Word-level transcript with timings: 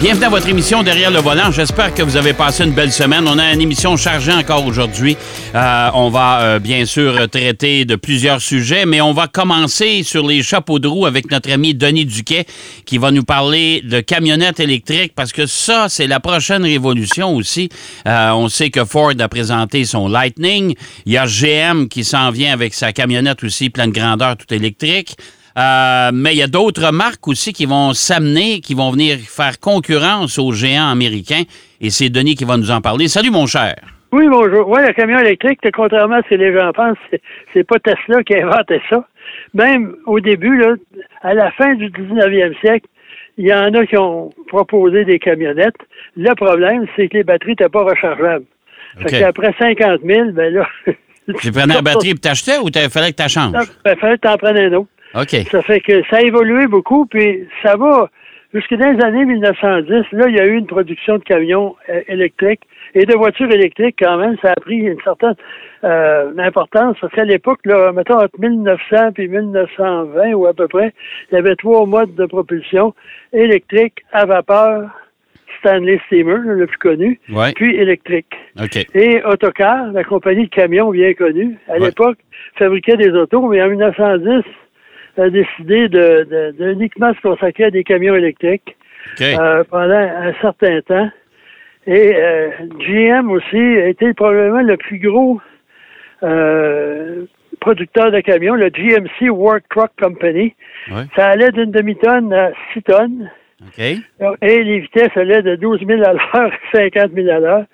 Bienvenue 0.00 0.24
à 0.24 0.28
votre 0.28 0.48
émission 0.48 0.82
Derrière 0.82 1.10
le 1.10 1.20
volant. 1.20 1.50
J'espère 1.50 1.94
que 1.94 2.02
vous 2.02 2.16
avez 2.16 2.34
passé 2.34 2.64
une 2.64 2.72
belle 2.72 2.92
semaine. 2.92 3.26
On 3.26 3.38
a 3.38 3.54
une 3.54 3.60
émission 3.60 3.96
chargée 3.96 4.32
encore 4.32 4.66
aujourd'hui. 4.66 5.16
Euh, 5.54 5.90
on 5.94 6.10
va 6.10 6.40
euh, 6.42 6.58
bien 6.58 6.84
sûr 6.84 7.28
traiter 7.30 7.86
de 7.86 7.96
plusieurs 7.96 8.42
sujets, 8.42 8.84
mais 8.84 9.00
on 9.00 9.14
va 9.14 9.28
commencer 9.28 10.02
sur 10.02 10.26
les 10.26 10.42
chapeaux 10.42 10.78
de 10.78 10.88
roue 10.88 11.06
avec 11.06 11.30
notre 11.30 11.50
ami 11.50 11.74
Denis 11.74 12.04
Duquet 12.04 12.44
qui 12.84 12.98
va 12.98 13.12
nous 13.12 13.24
parler 13.24 13.80
de 13.82 14.00
camionnettes 14.00 14.60
électriques 14.60 15.14
parce 15.14 15.32
que 15.32 15.46
ça, 15.46 15.88
c'est 15.88 16.06
la 16.06 16.20
prochaine 16.20 16.64
révolution 16.64 17.34
aussi. 17.34 17.70
Euh, 18.06 18.30
on 18.32 18.48
sait 18.48 18.68
que 18.68 18.84
Ford 18.84 19.12
a 19.18 19.28
présenté 19.28 19.86
son 19.86 20.08
Lightning. 20.08 20.74
Il 21.06 21.12
y 21.12 21.16
a 21.16 21.24
GM 21.24 21.88
qui 21.88 22.04
s'en 22.04 22.30
vient 22.30 22.52
avec 22.52 22.74
sa 22.74 22.92
camionnette 22.92 23.42
aussi 23.42 23.70
pleine 23.70 23.92
grandeur 23.92 24.36
tout 24.36 24.52
électrique. 24.52 25.16
Euh, 25.56 26.10
mais 26.12 26.32
il 26.32 26.38
y 26.38 26.42
a 26.42 26.48
d'autres 26.48 26.92
marques 26.92 27.28
aussi 27.28 27.52
qui 27.52 27.66
vont 27.66 27.92
s'amener, 27.92 28.60
qui 28.60 28.74
vont 28.74 28.90
venir 28.90 29.18
faire 29.18 29.60
concurrence 29.60 30.38
aux 30.38 30.52
géants 30.52 30.90
américains. 30.90 31.42
Et 31.80 31.90
c'est 31.90 32.08
Denis 32.08 32.34
qui 32.34 32.44
va 32.44 32.56
nous 32.56 32.70
en 32.70 32.80
parler. 32.80 33.06
Salut, 33.08 33.30
mon 33.30 33.46
cher. 33.46 33.76
Oui, 34.12 34.26
bonjour. 34.28 34.68
Oui, 34.68 34.80
le 34.86 34.92
camion 34.92 35.18
électrique, 35.18 35.60
contrairement 35.74 36.16
à 36.16 36.22
ce 36.22 36.30
que 36.30 36.34
les 36.36 36.56
gens 36.56 36.72
pensent, 36.72 36.98
c'est 37.52 37.64
pas 37.64 37.78
Tesla 37.80 38.22
qui 38.22 38.34
a 38.34 38.46
inventé 38.46 38.80
ça. 38.88 39.06
Même 39.54 39.96
au 40.06 40.20
début, 40.20 40.56
là, 40.56 40.74
à 41.22 41.34
la 41.34 41.50
fin 41.52 41.74
du 41.74 41.88
19e 41.90 42.58
siècle, 42.60 42.86
il 43.38 43.46
y 43.46 43.54
en 43.54 43.74
a 43.74 43.86
qui 43.86 43.96
ont 43.96 44.30
proposé 44.46 45.04
des 45.04 45.18
camionnettes. 45.18 45.74
Le 46.16 46.32
problème, 46.34 46.86
c'est 46.94 47.08
que 47.08 47.16
les 47.16 47.24
batteries 47.24 47.50
n'étaient 47.50 47.68
pas 47.68 47.82
rechargeables. 47.82 48.44
Okay. 49.00 49.08
Fait 49.08 49.20
qu'après 49.20 49.52
50 49.58 50.00
000, 50.04 50.30
ben 50.30 50.54
là... 50.54 50.68
tu 51.40 51.50
prenais 51.50 51.74
la 51.74 51.82
batterie 51.82 52.10
et 52.10 52.14
t'achetais 52.14 52.58
ou 52.58 52.68
il 52.68 52.90
fallait 52.90 53.12
que 53.12 53.22
tu 53.22 53.28
changes? 53.28 53.66
Il 53.84 53.96
fallait 53.96 54.16
que 54.16 54.22
tu 54.22 54.28
en 54.28 54.36
prennes 54.36 54.58
un 54.58 54.72
autre. 54.74 54.88
Ça 55.50 55.62
fait 55.62 55.80
que 55.80 56.02
ça 56.10 56.16
a 56.16 56.22
évolué 56.22 56.66
beaucoup, 56.66 57.06
puis 57.06 57.46
ça 57.62 57.76
va 57.76 58.10
jusque 58.54 58.74
dans 58.74 58.90
les 58.90 59.04
années 59.04 59.24
1910. 59.24 60.12
Là, 60.12 60.28
il 60.28 60.36
y 60.36 60.40
a 60.40 60.46
eu 60.46 60.56
une 60.56 60.66
production 60.66 61.18
de 61.18 61.24
camions 61.24 61.74
euh, 61.88 62.00
électriques 62.08 62.62
et 62.94 63.04
de 63.04 63.14
voitures 63.14 63.50
électriques 63.50 63.96
quand 63.98 64.16
même. 64.16 64.36
Ça 64.40 64.52
a 64.52 64.54
pris 64.54 64.76
une 64.76 65.00
certaine 65.02 65.34
euh, 65.82 66.32
importance 66.38 66.96
parce 67.00 67.12
qu'à 67.12 67.24
l'époque, 67.24 67.60
là, 67.64 67.92
mettons 67.92 68.18
entre 68.18 68.38
1900 68.38 69.12
puis 69.12 69.28
1920 69.28 70.32
ou 70.34 70.46
à 70.46 70.54
peu 70.54 70.68
près, 70.68 70.92
il 71.30 71.34
y 71.34 71.38
avait 71.38 71.56
trois 71.56 71.84
modes 71.84 72.14
de 72.14 72.26
propulsion 72.26 72.94
électrique, 73.32 74.04
à 74.12 74.24
vapeur, 74.24 74.88
Stanley 75.58 76.00
Steamer, 76.06 76.38
le 76.44 76.66
plus 76.66 76.78
connu, 76.78 77.20
puis 77.54 77.74
électrique. 77.76 78.34
Et 78.94 79.22
Autocar, 79.24 79.92
la 79.92 80.04
compagnie 80.04 80.44
de 80.44 80.50
camions 80.50 80.90
bien 80.90 81.14
connue, 81.14 81.56
à 81.68 81.78
l'époque, 81.78 82.18
fabriquait 82.56 82.96
des 82.96 83.10
autos, 83.10 83.48
mais 83.48 83.62
en 83.62 83.68
1910, 83.70 84.44
a 85.16 85.30
décidé 85.30 85.88
de, 85.88 86.52
de, 86.58 86.72
uniquement 86.72 87.12
se 87.14 87.20
consacrer 87.20 87.64
à 87.64 87.70
des 87.70 87.84
camions 87.84 88.14
électriques 88.14 88.76
euh, 89.20 89.64
pendant 89.70 89.94
un 89.94 90.32
certain 90.40 90.80
temps. 90.82 91.10
Et 91.86 92.14
euh, 92.16 92.50
GM 92.78 93.30
aussi 93.30 93.56
a 93.56 93.88
été 93.88 94.14
probablement 94.14 94.62
le 94.62 94.76
plus 94.76 94.98
gros 94.98 95.40
euh, 96.22 97.26
producteur 97.60 98.10
de 98.10 98.20
camions, 98.20 98.54
le 98.54 98.70
GMC 98.70 99.28
Work 99.30 99.64
Truck 99.70 99.90
Company. 100.00 100.54
Ça 101.14 101.28
allait 101.28 101.52
d'une 101.52 101.70
demi-tonne 101.70 102.32
à 102.32 102.50
six 102.72 102.82
tonnes. 102.82 103.30
Et 104.42 104.62
les 104.62 104.80
vitesses 104.80 105.16
allaient 105.16 105.42
de 105.42 105.56
12 105.56 105.80
000 105.86 106.02
à 106.02 106.12
l'heure 106.12 106.30
à 106.34 106.50
50 106.72 107.12
000 107.14 107.28
à 107.28 107.38
l'heure. 107.38 107.64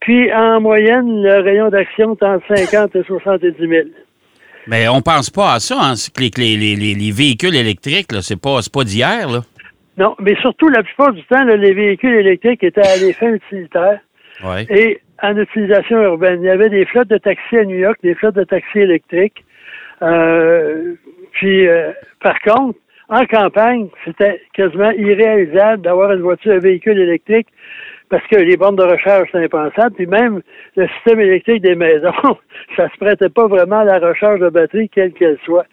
Puis, 0.00 0.32
en 0.32 0.60
moyenne, 0.60 1.22
le 1.22 1.40
rayon 1.40 1.70
d'action 1.70 2.14
est 2.14 2.22
entre 2.22 2.56
50 2.56 2.96
et 2.96 3.02
70 3.02 3.54
000. 3.58 3.88
Mais 4.68 4.86
on 4.86 5.00
pense 5.00 5.30
pas 5.30 5.54
à 5.54 5.60
ça, 5.60 5.76
hein, 5.80 5.94
les, 6.18 6.56
les, 6.56 6.76
les, 6.76 7.10
véhicules 7.10 7.56
électriques, 7.56 8.08
c'est 8.20 8.40
pas, 8.40 8.58
pas 8.70 8.84
d'hier. 8.84 9.40
Non, 9.96 10.14
mais 10.20 10.36
surtout, 10.42 10.68
la 10.68 10.82
plupart 10.82 11.12
du 11.12 11.24
temps, 11.24 11.42
les 11.42 11.72
véhicules 11.72 12.14
électriques 12.14 12.62
étaient 12.62 12.86
à 12.86 12.98
des 12.98 13.14
fins 13.14 13.32
utilitaires 13.32 14.00
et 14.68 15.00
en 15.22 15.36
utilisation 15.38 16.02
urbaine. 16.02 16.42
Il 16.42 16.46
y 16.46 16.50
avait 16.50 16.68
des 16.68 16.84
flottes 16.84 17.08
de 17.08 17.16
taxis 17.16 17.56
à 17.56 17.64
New 17.64 17.78
York, 17.78 17.98
des 18.02 18.14
flottes 18.14 18.34
de 18.34 18.44
taxis 18.44 18.80
électriques. 18.80 19.42
Euh, 20.02 20.94
puis, 21.32 21.66
euh, 21.66 21.92
par 22.20 22.38
contre, 22.40 22.78
en 23.08 23.24
campagne, 23.24 23.88
c'était 24.04 24.42
quasiment 24.52 24.90
irréalisable 24.90 25.82
d'avoir 25.82 26.12
une 26.12 26.20
voiture, 26.20 26.52
un 26.52 26.58
véhicule 26.58 26.98
électrique 26.98 27.48
parce 28.10 28.26
que 28.26 28.36
les 28.36 28.56
bornes 28.56 28.76
de 28.76 28.82
recharge, 28.82 29.28
c'est 29.32 29.44
impensable. 29.44 29.94
Puis 29.96 30.06
même 30.06 30.40
le 30.76 30.88
système 30.88 31.20
électrique 31.20 31.62
des 31.62 31.74
maisons, 31.74 32.12
ça 32.76 32.88
se 32.88 32.96
prêtait 32.98 33.28
pas 33.28 33.46
vraiment 33.46 33.80
à 33.80 33.84
la 33.84 33.98
recharge 33.98 34.40
de 34.40 34.48
batterie, 34.48 34.88
quelle 34.88 35.12
qu'elle 35.12 35.38
soit. 35.44 35.66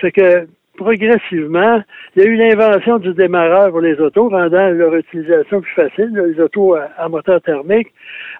C'est 0.00 0.12
que 0.12 0.46
progressivement, 0.76 1.82
il 2.14 2.22
y 2.22 2.26
a 2.26 2.28
eu 2.28 2.36
l'invention 2.36 2.98
du 2.98 3.14
démarreur 3.14 3.70
pour 3.70 3.80
les 3.80 3.98
autos, 3.98 4.28
rendant 4.28 4.68
leur 4.70 4.94
utilisation 4.94 5.62
plus 5.62 5.72
facile, 5.72 6.10
les 6.14 6.40
autos 6.40 6.74
à, 6.74 7.08
moteur 7.08 7.40
thermique. 7.40 7.88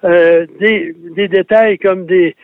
Euh, 0.05 0.47
des, 0.61 0.95
des 1.15 1.29
détails 1.29 1.79
comme 1.79 2.05
des 2.05 2.37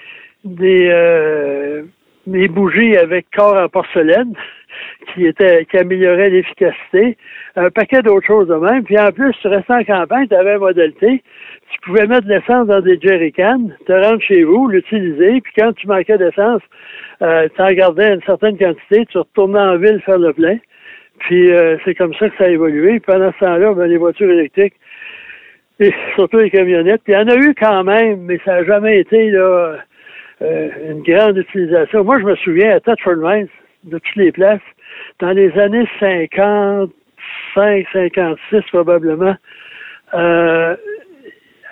des, 0.44 0.88
euh, 0.90 1.82
des 2.26 2.48
bougies 2.48 2.96
avec 2.96 3.26
corps 3.34 3.56
en 3.56 3.68
porcelaine 3.68 4.34
qui 5.12 5.26
était 5.26 5.64
qui 5.66 5.78
améliorait 5.78 6.30
l'efficacité, 6.30 7.16
un 7.56 7.70
paquet 7.70 8.02
d'autres 8.02 8.26
choses 8.26 8.48
de 8.48 8.54
même. 8.54 8.84
Puis 8.84 8.98
en 8.98 9.10
plus, 9.12 9.34
tu 9.40 9.48
restais 9.48 9.74
en 9.74 9.84
campagne, 9.84 10.28
tu 10.28 10.34
avais 10.34 10.52
un 10.52 10.58
modèle 10.58 10.92
T, 10.94 11.22
tu 11.70 11.80
pouvais 11.80 12.06
mettre 12.06 12.26
de 12.26 12.34
l'essence 12.34 12.66
dans 12.66 12.80
des 12.80 12.98
jerrycans, 13.00 13.70
te 13.86 13.92
rendre 13.92 14.20
chez 14.22 14.42
vous, 14.42 14.68
l'utiliser, 14.68 15.40
puis 15.40 15.52
quand 15.56 15.72
tu 15.72 15.86
manquais 15.86 16.18
d'essence, 16.18 16.62
euh, 17.22 17.48
tu 17.54 17.62
en 17.62 17.72
gardais 17.72 18.14
une 18.14 18.22
certaine 18.22 18.58
quantité, 18.58 19.06
tu 19.06 19.18
retournais 19.18 19.60
en 19.60 19.76
ville 19.76 20.00
faire 20.04 20.18
le 20.18 20.32
plein. 20.32 20.58
Puis 21.20 21.52
euh, 21.52 21.76
c'est 21.84 21.94
comme 21.94 22.14
ça 22.14 22.28
que 22.28 22.36
ça 22.36 22.44
a 22.44 22.48
évolué. 22.48 23.00
pendant 23.00 23.32
ce 23.32 23.38
temps-là, 23.38 23.74
ben, 23.74 23.86
les 23.86 23.96
voitures 23.96 24.30
électriques, 24.30 24.74
et 25.80 25.92
surtout 26.14 26.38
les 26.38 26.50
camionnettes, 26.50 27.02
puis 27.04 27.12
il 27.12 27.16
y 27.16 27.22
en 27.22 27.28
a 27.28 27.36
eu 27.36 27.54
quand 27.54 27.84
même, 27.84 28.22
mais 28.22 28.38
ça 28.44 28.56
n'a 28.56 28.64
jamais 28.64 29.00
été 29.00 29.32
euh, 29.34 29.76
une 30.90 31.02
grande 31.02 31.36
utilisation. 31.38 32.04
Moi, 32.04 32.18
je 32.20 32.24
me 32.24 32.36
souviens 32.36 32.76
à 32.76 32.80
Tetford 32.80 33.16
Mines, 33.16 33.48
de 33.84 33.98
toutes 33.98 34.16
les 34.16 34.32
places. 34.32 34.60
Dans 35.20 35.30
les 35.30 35.50
années 35.58 35.88
55, 36.00 37.86
56 37.92 38.60
probablement, 38.70 39.36
euh, 40.14 40.76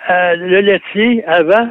le 0.09 0.61
laitier, 0.61 1.23
avant, 1.25 1.69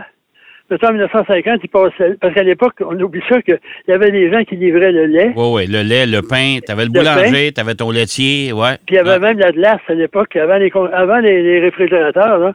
en 0.71 0.93
1950, 0.93 1.61
il 1.63 1.69
passait. 1.69 2.17
Parce 2.21 2.35
qu'à 2.35 2.43
l'époque, 2.43 2.75
on 2.81 2.99
oublie 3.01 3.23
ça 3.29 3.43
qu'il 3.43 3.59
y 3.89 3.93
avait 3.93 4.11
des 4.11 4.31
gens 4.31 4.45
qui 4.45 4.57
livraient 4.57 4.93
le 4.93 5.07
lait. 5.07 5.33
Oui, 5.37 5.47
oui, 5.53 5.67
le 5.67 5.83
lait, 5.83 6.07
le 6.07 6.23
pain, 6.23 6.59
tu 6.65 6.71
avais 6.71 6.85
le, 6.85 6.91
boulanger, 6.91 7.53
tu 7.53 7.61
avais 7.61 7.75
ton 7.75 7.91
laitier, 7.91 8.53
ouais. 8.53 8.77
Puis 8.87 8.95
il 8.95 8.97
y 8.97 8.99
avait 8.99 9.19
même 9.19 9.39
la 9.39 9.53
glace 9.53 9.81
à 9.89 9.95
l'époque, 9.95 10.37
avant 10.37 10.59
les, 10.59 10.71
avant 10.93 11.19
les, 11.19 11.61
réfrigérateurs, 11.61 12.39
là. 12.39 12.53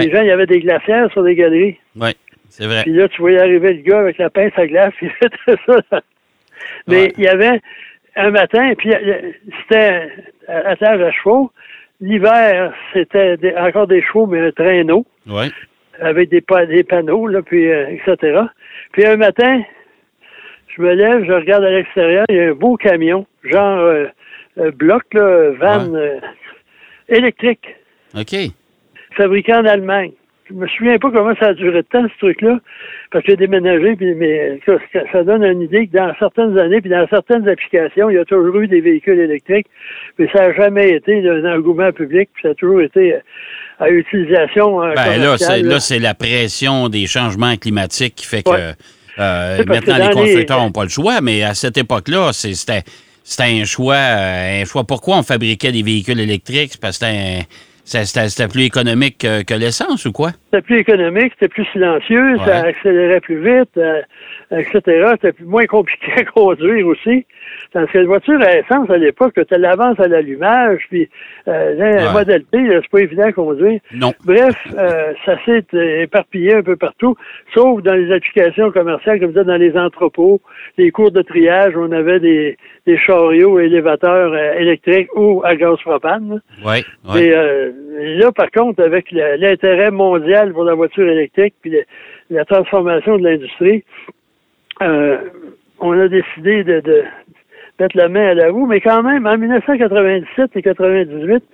Les 0.00 0.10
gens, 0.10 0.22
il 0.22 0.28
y 0.28 0.32
avait 0.32 0.46
des 0.46 0.60
glacières 0.60 1.10
sur 1.12 1.22
des 1.22 1.34
galeries. 1.34 1.78
Oui, 1.96 2.10
c'est 2.48 2.66
vrai. 2.66 2.82
Puis 2.82 2.92
là, 2.92 3.08
tu 3.08 3.20
voyais 3.20 3.40
arriver 3.40 3.74
le 3.74 3.82
gars 3.82 4.00
avec 4.00 4.18
la 4.18 4.30
pince 4.30 4.52
à 4.56 4.66
glace, 4.66 4.92
il 5.02 5.10
faisait 5.10 5.58
ça 5.90 6.00
mais 6.86 7.12
il 7.16 7.24
y 7.24 7.28
avait 7.28 7.60
un 8.16 8.30
matin, 8.30 8.72
puis 8.76 8.92
euh, 8.92 9.32
c'était 9.60 10.08
à 10.48 10.76
tâche 10.76 11.00
à 11.00 11.12
chevaux. 11.12 11.50
L'hiver, 12.00 12.74
c'était 12.92 13.38
encore 13.58 13.86
des 13.86 14.02
chevaux, 14.02 14.26
mais 14.26 14.40
un 14.40 14.50
traîneau. 14.50 15.06
Avec 16.00 16.30
des, 16.30 16.42
des 16.68 16.84
panneaux, 16.84 17.26
là, 17.28 17.42
puis, 17.42 17.70
euh, 17.70 17.86
etc. 17.90 18.40
Puis 18.92 19.06
un 19.06 19.16
matin, 19.16 19.62
je 20.74 20.82
me 20.82 20.94
lève, 20.94 21.24
je 21.24 21.32
regarde 21.32 21.64
à 21.64 21.70
l'extérieur, 21.70 22.24
il 22.28 22.36
y 22.36 22.40
a 22.40 22.48
un 22.48 22.54
beau 22.54 22.76
camion, 22.76 23.26
genre 23.44 23.78
euh, 23.78 24.08
bloc, 24.72 25.02
là, 25.12 25.50
van 25.52 25.92
électrique. 27.08 27.76
OK. 28.14 28.34
Fabriqué 29.16 29.54
en 29.54 29.64
Allemagne 29.64 30.12
je 30.52 30.58
me 30.58 30.68
souviens 30.68 30.98
pas 30.98 31.10
comment 31.10 31.34
ça 31.40 31.48
a 31.48 31.54
duré 31.54 31.82
de 31.82 31.86
temps, 31.86 32.04
ce 32.08 32.18
truc-là, 32.18 32.58
parce 33.10 33.24
que 33.24 33.32
j'ai 33.32 33.36
déménagé, 33.36 33.96
puis, 33.96 34.14
mais 34.14 34.60
ça, 34.66 35.24
donne 35.24 35.44
une 35.44 35.62
idée 35.62 35.86
que 35.86 35.96
dans 35.96 36.12
certaines 36.18 36.58
années, 36.58 36.80
puis 36.80 36.90
dans 36.90 37.06
certaines 37.08 37.48
applications, 37.48 38.10
il 38.10 38.16
y 38.16 38.18
a 38.18 38.24
toujours 38.24 38.56
eu 38.58 38.68
des 38.68 38.80
véhicules 38.80 39.18
électriques, 39.18 39.66
mais 40.18 40.28
ça 40.32 40.48
n'a 40.48 40.54
jamais 40.54 40.90
été 40.90 41.26
un 41.28 41.44
engouement 41.56 41.92
public, 41.92 42.28
puis 42.34 42.42
ça 42.42 42.50
a 42.50 42.54
toujours 42.54 42.82
été 42.82 43.16
à 43.78 43.90
utilisation 43.90 44.82
euh, 44.82 44.94
ben, 44.94 45.20
là, 45.20 45.80
c'est, 45.80 45.98
la 45.98 46.14
pression 46.14 46.88
des 46.88 47.06
changements 47.06 47.56
climatiques 47.56 48.14
qui 48.14 48.26
fait 48.26 48.42
que 48.42 48.72
euh, 49.18 49.64
maintenant 49.66 49.98
les 49.98 50.10
constructeurs 50.10 50.60
n'ont 50.60 50.72
pas 50.72 50.84
le 50.84 50.88
choix, 50.88 51.20
mais 51.20 51.42
à 51.42 51.54
cette 51.54 51.76
époque-là, 51.76 52.32
c'était, 52.32 52.82
c'était 53.24 53.60
un 53.60 53.64
choix, 53.64 53.94
euh, 53.94 54.62
un 54.62 54.64
choix. 54.64 54.84
Pourquoi 54.84 55.18
on 55.18 55.22
fabriquait 55.22 55.72
des 55.72 55.82
véhicules 55.82 56.20
électriques? 56.20 56.74
Parce 56.80 56.98
que 56.98 57.06
c'était 57.06 57.40
un 57.40 57.42
c'était 57.84 58.48
plus 58.48 58.62
économique 58.62 59.18
que, 59.18 59.54
l'essence 59.54 60.06
ou 60.06 60.12
quoi? 60.12 60.30
C'était 60.50 60.62
plus 60.62 60.78
économique, 60.78 61.32
c'était 61.34 61.48
plus 61.48 61.64
silencieux, 61.72 62.36
ça 62.44 62.58
accélérait 62.58 63.20
plus 63.20 63.42
vite, 63.42 63.76
euh, 63.76 64.00
etc. 64.50 65.14
C'était 65.20 65.42
moins 65.44 65.66
compliqué 65.66 66.12
à 66.16 66.24
conduire 66.24 66.86
aussi. 66.86 67.26
Parce 67.72 67.90
que 67.90 67.98
la 67.98 68.04
voiture 68.04 68.40
à 68.40 68.58
essence, 68.58 68.90
à 68.90 68.98
l'époque, 68.98 69.34
tu 69.34 69.58
l'avance 69.58 69.98
à 69.98 70.08
l'allumage, 70.08 70.80
puis 70.90 71.08
euh, 71.48 72.06
un 72.08 72.12
modèle 72.12 72.44
P, 72.44 72.58
c'est 72.68 72.88
pas 72.90 73.00
évident 73.00 73.24
à 73.24 73.32
conduire. 73.32 73.80
Non. 73.94 74.12
Bref, 74.24 74.54
euh, 74.76 75.12
ça 75.24 75.36
s'est 75.44 75.64
éparpillé 76.02 76.54
un 76.54 76.62
peu 76.62 76.76
partout, 76.76 77.16
sauf 77.54 77.82
dans 77.82 77.94
les 77.94 78.12
applications 78.12 78.70
commerciales, 78.70 79.20
comme 79.20 79.34
ça, 79.34 79.44
dans 79.44 79.56
les 79.56 79.76
entrepôts, 79.76 80.40
les 80.76 80.90
cours 80.90 81.10
de 81.10 81.22
triage, 81.22 81.72
on 81.76 81.90
avait 81.92 82.20
des, 82.20 82.56
des 82.86 82.98
chariots 82.98 83.58
élévateurs 83.58 84.32
euh, 84.32 84.54
électriques 84.54 85.08
ou 85.16 85.42
à 85.44 85.56
gaz 85.56 85.78
propane. 85.82 86.40
Oui. 86.64 86.84
Ouais. 87.08 87.71
Là, 88.18 88.32
par 88.32 88.50
contre, 88.50 88.82
avec 88.82 89.10
l'intérêt 89.12 89.90
mondial 89.90 90.52
pour 90.52 90.64
la 90.64 90.74
voiture 90.74 91.08
électrique, 91.08 91.54
puis 91.60 91.74
la 92.30 92.44
transformation 92.44 93.18
de 93.18 93.24
l'industrie, 93.28 93.84
euh, 94.82 95.18
on 95.78 95.98
a 95.98 96.08
décidé 96.08 96.64
de, 96.64 96.80
de, 96.80 97.04
mettre 97.78 97.96
la 97.96 98.08
main 98.08 98.28
à 98.28 98.34
la 98.34 98.50
roue, 98.50 98.66
mais 98.66 98.80
quand 98.80 99.02
même, 99.02 99.26
en 99.26 99.36
1997 99.36 100.50
et 100.56 100.62
98, 100.62 101.44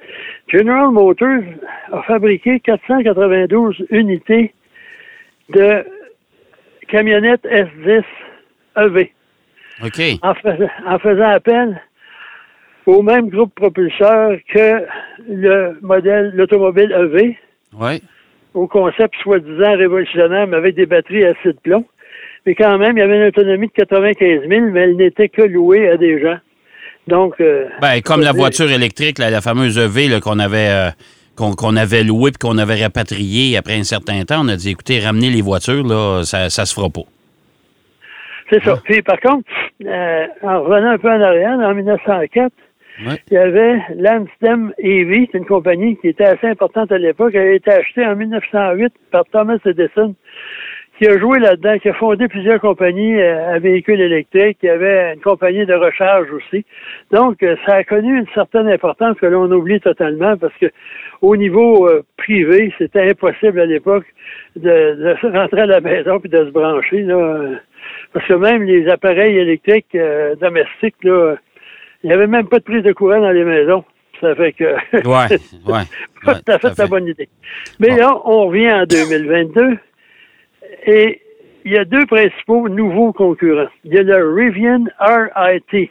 General 0.49 0.91
Motors 0.91 1.43
a 1.93 2.03
fabriqué 2.03 2.61
492 2.61 3.87
unités 3.91 4.53
de 5.51 5.85
camionnettes 6.89 7.45
S10 7.45 8.05
EV. 8.77 9.13
OK. 9.85 10.01
En, 10.23 10.99
faisant 10.99 11.29
appel 11.29 11.81
au 12.89 13.03
même 13.03 13.29
groupe 13.29 13.55
propulseur 13.55 14.39
que 14.53 14.85
le 15.29 15.79
modèle, 15.83 16.33
l'automobile 16.35 16.91
EV. 16.93 17.37
Oui. 17.79 18.03
Au 18.55 18.67
concept 18.67 19.15
soi-disant 19.23 19.77
révolutionnaire, 19.77 20.47
mais 20.47 20.57
avec 20.57 20.75
des 20.75 20.87
batteries 20.87 21.25
à 21.25 21.31
acide 21.31 21.61
plomb. 21.63 21.85
Mais 22.47 22.55
quand 22.55 22.79
même, 22.79 22.97
il 22.97 23.01
y 23.01 23.03
avait 23.03 23.19
une 23.19 23.27
autonomie 23.27 23.67
de 23.67 23.73
95 23.73 24.49
000, 24.49 24.67
mais 24.71 24.81
elle 24.81 24.97
n'était 24.97 25.29
que 25.29 25.43
louée 25.43 25.89
à 25.89 25.97
des 25.99 26.21
gens. 26.21 26.39
Donc. 27.07 27.35
Euh, 27.41 27.67
ben, 27.83 28.01
comme 28.01 28.23
la 28.23 28.33
voiture 28.33 28.71
électrique, 28.71 29.19
la 29.19 29.41
fameuse 29.41 29.79
EV 29.79 30.21
qu'on 30.21 30.39
avait. 30.39 30.71
Euh, 30.71 30.91
qu'on 31.37 31.77
avait 31.77 32.03
louée 32.03 32.33
puis 32.33 32.39
qu'on 32.41 32.59
avait 32.59 32.83
rapatriée 32.83 33.57
après 33.57 33.79
un 33.79 33.85
certain 33.85 34.25
temps, 34.25 34.45
on 34.45 34.49
a 34.49 34.57
dit 34.57 34.71
écoutez, 34.71 34.99
ramenez 34.99 35.31
les 35.31 35.41
voitures, 35.41 35.87
là, 35.87 36.25
ça, 36.25 36.51
ça 36.51 36.67
se 36.67 36.75
fera 36.75 36.91
pas. 36.91 37.05
C'est 38.51 38.61
ça. 38.65 38.75
Ah. 38.77 38.81
Puis 38.85 39.03
par 39.03 39.21
contre, 39.21 39.49
euh, 39.87 40.27
en 40.43 40.63
revenant 40.65 40.91
un 40.91 40.99
peu 40.99 41.09
en 41.09 41.21
arrière, 41.21 41.53
en 41.53 41.75
1904, 41.75 42.53
il 43.01 43.35
y 43.35 43.37
avait 43.37 43.81
Landstem 43.97 44.73
EV, 44.79 45.29
c'est 45.31 45.39
une 45.39 45.47
compagnie 45.47 45.97
qui 45.99 46.09
était 46.09 46.25
assez 46.25 46.47
importante 46.47 46.91
à 46.93 46.99
l'époque. 46.99 47.33
Elle 47.35 47.49
a 47.49 47.53
été 47.53 47.71
achetée 47.71 48.05
en 48.05 48.17
1908 48.17 48.93
par 49.11 49.25
Thomas 49.27 49.59
Edison 49.65 50.15
qui 50.99 51.07
a 51.07 51.17
joué 51.19 51.39
là-dedans, 51.39 51.79
qui 51.79 51.89
a 51.89 51.95
fondé 51.95 52.27
plusieurs 52.27 52.61
compagnies 52.61 53.21
euh, 53.21 53.55
à 53.55 53.59
véhicules 53.61 54.01
électriques, 54.01 54.59
qui 54.59 54.69
avait 54.69 55.15
une 55.15 55.21
compagnie 55.21 55.65
de 55.65 55.75
recharge 55.75 56.31
aussi. 56.33 56.65
Donc, 57.13 57.43
euh, 57.43 57.55
ça 57.65 57.77
a 57.77 57.85
connu 57.85 58.19
une 58.19 58.27
certaine 58.35 58.69
importance 58.69 59.17
que 59.21 59.27
l'on 59.27 59.51
oublie 59.53 59.81
totalement 59.81 60.37
parce 60.37 60.55
que 60.61 60.67
au 61.23 61.37
niveau 61.37 61.89
euh, 61.89 62.03
privé, 62.17 62.73
c'était 62.79 63.11
impossible 63.11 63.61
à 63.61 63.67
l'époque 63.67 64.07
de, 64.57 65.15
rentrer 65.33 65.63
à 65.63 65.67
la 65.67 65.81
maison 65.81 66.19
puis 66.19 66.31
de 66.31 66.45
se 66.45 66.51
brancher. 66.51 67.03
Là, 67.03 67.61
parce 68.13 68.27
que 68.27 68.35
même 68.35 68.65
les 68.65 68.89
appareils 68.89 69.37
électriques 69.37 69.97
domestiques, 70.41 70.97
là, 71.05 71.37
il 72.03 72.09
n'y 72.09 72.13
avait 72.13 72.27
même 72.27 72.49
pas 72.49 72.59
de 72.59 72.65
prise 72.65 72.83
de 72.83 72.93
courant 72.93 73.21
dans 73.21 73.31
les 73.31 73.45
maisons. 73.45 73.85
Ça 74.21 74.35
fait 74.35 74.53
que 74.53 74.65
ouais, 74.65 75.05
ouais, 75.07 75.39
ouais, 76.27 76.35
fait, 76.45 76.59
fait 76.59 76.79
la 76.79 76.87
bonne 76.87 77.07
idée. 77.07 77.29
Mais 77.79 77.97
là, 77.97 78.21
on 78.25 78.47
revient 78.47 78.73
en 78.73 78.85
2022 78.85 79.79
et 80.87 81.21
il 81.65 81.73
y 81.73 81.79
a 81.79 81.85
deux 81.85 82.07
principaux 82.07 82.69
nouveaux 82.69 83.13
concurrents. 83.13 83.69
Il 83.85 83.95
y 83.95 83.99
a 83.99 84.03
le 84.03 84.33
Rivian 84.33 84.85
RIT. 84.99 85.91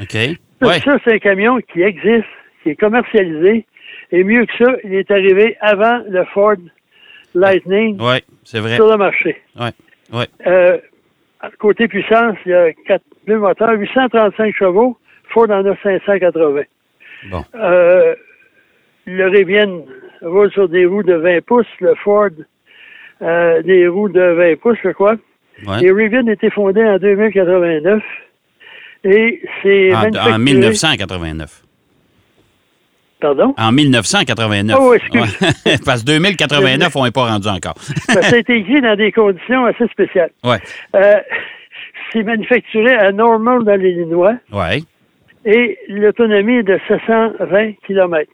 OK. 0.00 0.16
Ça, 0.60 0.98
c'est 1.04 1.14
un 1.14 1.18
camion 1.18 1.58
qui 1.72 1.82
existe, 1.82 2.26
qui 2.62 2.70
est 2.70 2.76
commercialisé. 2.76 3.64
Et 4.10 4.24
mieux 4.24 4.44
que 4.46 4.64
ça, 4.64 4.72
il 4.84 4.94
est 4.94 5.10
arrivé 5.10 5.56
avant 5.60 6.02
le 6.08 6.24
Ford 6.34 6.56
Lightning 7.34 8.00
ouais, 8.00 8.22
vrai. 8.54 8.76
sur 8.76 8.90
le 8.90 8.96
marché. 8.96 9.40
Ouais, 9.58 9.70
ouais. 10.12 10.26
Euh, 10.46 10.78
côté 11.58 11.86
puissance, 11.88 12.36
il 12.46 12.52
y 12.52 12.54
a 12.54 12.72
quatre, 12.86 13.04
deux 13.26 13.38
moteurs, 13.38 13.78
835 13.78 14.54
chevaux. 14.56 14.96
Ford 15.28 15.50
en 15.50 15.64
a 15.64 15.76
580. 15.82 16.62
Bon. 17.30 17.44
Euh, 17.54 18.14
le 19.06 19.28
Rivian 19.28 19.84
roule 20.22 20.50
sur 20.52 20.68
des 20.68 20.86
roues 20.86 21.02
de 21.02 21.14
20 21.14 21.44
pouces. 21.44 21.66
Le 21.80 21.94
Ford 21.96 22.30
euh, 23.22 23.62
des 23.62 23.88
roues 23.88 24.08
de 24.08 24.20
20 24.20 24.60
pouces, 24.60 24.78
je 24.84 24.90
crois. 24.90 25.16
Ouais. 25.66 25.84
Et 25.84 25.90
Rivian 25.90 26.26
a 26.28 26.32
été 26.32 26.50
fondé 26.50 26.84
en 26.84 26.98
2089. 26.98 28.02
Et 29.04 29.42
c'est 29.62 29.94
en, 29.94 30.10
en 30.14 30.38
1989. 30.38 31.62
Pardon? 33.20 33.54
En 33.56 33.72
1989. 33.72 34.76
Oh, 34.80 34.94
excuse. 34.94 35.38
Parce 35.84 36.02
que 36.02 36.06
2089, 36.06 36.94
on 36.94 37.04
n'est 37.04 37.10
pas 37.10 37.28
rendu 37.28 37.48
encore. 37.48 37.74
ça 37.78 38.20
a 38.20 38.36
été 38.36 38.56
écrit 38.56 38.80
dans 38.80 38.96
des 38.96 39.10
conditions 39.10 39.64
assez 39.64 39.88
spéciales. 39.88 40.30
Ouais. 40.44 40.58
Euh, 40.94 41.16
c'est 42.12 42.22
manufacturé 42.22 42.94
à 42.94 43.10
Normal 43.10 43.64
dans 43.64 43.74
l'Illinois. 43.74 44.34
Oui. 44.52 44.86
Et 45.44 45.78
l'autonomie 45.88 46.56
est 46.56 46.62
de 46.62 46.78
720 46.88 47.72
km 47.86 48.30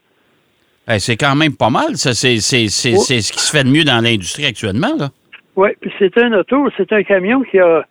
c'est 0.98 1.16
quand 1.16 1.34
même 1.34 1.56
pas 1.56 1.70
mal. 1.70 1.96
Ça, 1.96 2.12
c'est, 2.12 2.38
c'est, 2.38 2.68
c'est, 2.68 2.96
c'est 2.96 3.20
ce 3.20 3.32
qui 3.32 3.40
se 3.40 3.56
fait 3.56 3.64
de 3.64 3.70
mieux 3.70 3.84
dans 3.84 4.02
l'industrie 4.02 4.46
actuellement, 4.46 4.94
là. 4.98 5.08
Oui, 5.56 5.70
puis 5.80 5.92
c'est 5.98 6.16
un 6.18 6.32
auto, 6.32 6.68
c'est 6.76 6.92
un 6.92 7.04
camion 7.04 7.42
qui 7.42 7.60
a 7.60 7.86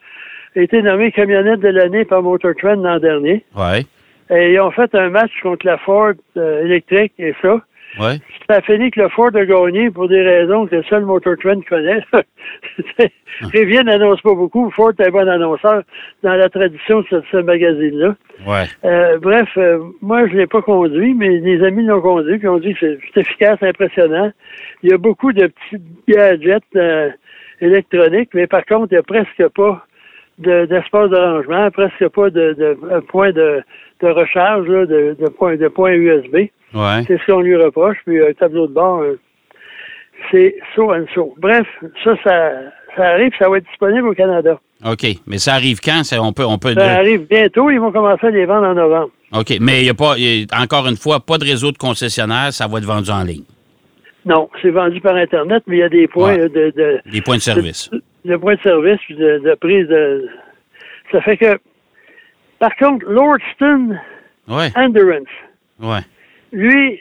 été 0.56 0.82
nommé 0.82 1.14
camionnette 1.14 1.62
de 1.62 1.70
l'année 1.70 2.04
par 2.04 2.22
Motor 2.22 2.54
Trend 2.60 2.76
l'an 2.76 3.00
dernier. 3.00 3.46
Oui. 3.56 3.88
Et 4.30 4.54
ils 4.54 4.60
ont 4.60 4.72
fait 4.72 4.94
un 4.96 5.10
match 5.10 5.32
contre 5.42 5.66
la 5.66 5.78
Ford 5.78 6.14
euh, 6.36 6.66
électrique 6.66 7.14
et 7.20 7.34
ça. 7.42 7.62
Ouais. 8.00 8.18
Ça 8.50 8.58
a 8.58 8.62
fini 8.62 8.90
que 8.92 9.02
le 9.02 9.10
Ford 9.10 9.32
a 9.36 9.46
gagné 9.46 9.92
pour 9.92 10.08
des 10.08 10.22
raisons 10.22 10.66
que 10.66 10.82
seul 10.84 11.06
Motor 11.06 11.36
Trend 11.38 11.62
connaît. 11.70 12.02
Rivian 13.54 13.84
n'annonce 13.84 14.22
pas 14.22 14.34
beaucoup. 14.34 14.70
Ford 14.72 14.94
est 14.98 15.08
un 15.08 15.12
bon 15.12 15.30
annonceur 15.30 15.84
dans 16.24 16.34
la 16.34 16.50
tradition 16.50 17.02
de 17.02 17.24
ce, 17.32 17.38
magazine-là. 17.38 18.16
Ouais. 18.48 18.66
Euh, 18.84 19.20
bref, 19.20 19.50
euh, 19.58 19.80
moi, 20.02 20.28
je 20.28 20.34
ne 20.34 20.40
l'ai 20.40 20.48
pas 20.48 20.62
conduit, 20.62 21.14
mais 21.14 21.38
les 21.38 21.64
amis 21.64 21.86
l'ont 21.86 22.02
conduit, 22.02 22.40
puis 22.40 22.48
ont 22.48 22.60
dit 22.60 22.74
que 22.74 22.98
c'est 23.14 23.22
efficace, 23.22 23.60
impressionnant. 23.62 24.32
Il 24.82 24.90
y 24.90 24.94
a 24.94 24.98
beaucoup 24.98 25.32
de 25.32 25.48
petits 25.48 25.84
gadgets 26.08 26.64
euh, 26.76 27.10
électroniques, 27.62 28.32
mais 28.34 28.48
par 28.48 28.66
contre, 28.66 28.88
il 28.92 28.96
n'y 28.96 29.00
a 29.00 29.04
presque 29.04 29.48
pas 29.54 29.86
d'espace 30.40 31.10
de, 31.10 31.16
rangement, 31.16 31.70
presque 31.72 32.08
pas 32.10 32.30
de, 32.32 32.54
de, 32.54 33.00
point 33.02 33.32
de, 33.32 33.62
de 34.02 34.08
recharge, 34.08 34.68
là, 34.68 34.86
de, 34.86 35.16
de, 35.20 35.30
point, 35.30 35.56
de 35.58 35.68
point 35.68 35.92
USB. 35.92 36.50
C'est 36.74 37.20
ce 37.20 37.32
qu'on 37.32 37.42
lui 37.42 37.56
reproche. 37.56 37.98
Puis 38.06 38.22
un 38.22 38.34
tableau 38.34 38.68
de 38.68 38.74
bord, 38.74 39.02
euh, 39.02 39.20
c'est 40.32 40.56
so 40.76 40.94
and 40.94 41.06
so. 41.14 41.34
Bref, 41.38 41.68
ça, 42.04 42.16
ça, 42.24 42.52
ça 42.96 43.04
arrive, 43.10 43.32
ça 43.38 43.50
va 43.50 43.58
être 43.58 43.68
disponible 43.68 44.08
au 44.08 44.14
Canada. 44.14 44.60
OK. 44.86 45.06
Mais 45.28 45.38
ça 45.38 45.54
arrive 45.54 45.80
quand? 45.80 46.02
on 46.20 46.34
peut, 46.34 46.46
on 46.46 46.58
peut 46.58 46.74
ça 46.74 46.96
arrive 46.96 47.28
bientôt. 47.28 47.70
Ils 47.70 47.80
vont 47.80 47.92
commencer 47.92 48.28
à 48.28 48.32
les 48.32 48.46
vendre 48.46 48.68
en 48.68 48.74
novembre. 48.74 49.12
OK. 49.34 49.58
Mais 49.62 49.82
il 49.82 49.84
n'y 49.84 49.90
a 49.90 49.94
pas, 49.94 50.16
encore 50.60 50.88
une 50.88 50.98
fois, 50.98 51.20
pas 51.20 51.38
de 51.38 51.46
réseau 51.46 51.72
de 51.72 51.78
concessionnaires. 51.78 52.52
Ça 52.52 52.68
va 52.68 52.80
être 52.80 52.86
vendu 52.86 53.12
en 53.12 53.24
ligne. 53.24 53.44
Non, 54.26 54.50
c'est 54.62 54.70
vendu 54.70 55.02
par 55.02 55.16
Internet, 55.16 55.64
mais 55.68 55.78
il 55.78 55.80
y 55.80 55.84
a 55.84 55.90
des 55.90 56.08
points 56.08 56.38
de, 56.38 56.48
de, 56.48 57.02
Des 57.12 57.22
points 57.22 57.36
de 57.36 57.42
service. 57.42 57.90
De, 58.24 58.38
points 58.38 58.56
de 58.56 58.62
service, 58.62 59.00
puis 59.06 59.16
de, 59.16 59.56
prise 59.60 59.88
de. 59.88 60.30
Ça 61.12 61.22
fait 61.22 61.38
que. 61.38 61.60
Par 62.58 62.74
contre, 62.78 63.06
Lordston 63.06 63.98
ouais. 64.48 64.72
Endurance. 64.78 65.28
Ouais 65.82 66.00
lui, 66.54 67.00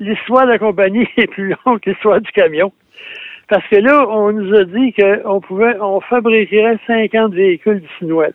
l'histoire 0.00 0.46
de 0.46 0.52
la 0.52 0.58
compagnie 0.58 1.06
est 1.16 1.26
plus 1.28 1.54
longue 1.64 1.80
que 1.80 1.90
l'histoire 1.90 2.20
du 2.20 2.30
camion. 2.32 2.72
Parce 3.48 3.66
que 3.68 3.76
là, 3.76 4.08
on 4.08 4.32
nous 4.32 4.54
a 4.54 4.64
dit 4.64 4.94
qu'on 4.94 5.40
pouvait, 5.40 5.76
on 5.80 6.00
fabriquerait 6.00 6.78
50 6.86 7.34
véhicules 7.34 7.80
d'ici 7.80 8.04
Noël. 8.06 8.32